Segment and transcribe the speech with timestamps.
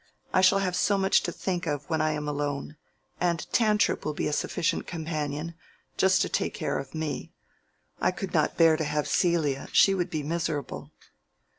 [0.33, 2.75] I shall have so much to think of when I am alone.
[3.19, 5.53] And Tantripp will be a sufficient companion,
[5.95, 7.33] just to take care of me.
[7.99, 10.89] I could not bear to have Celia: she would be miserable."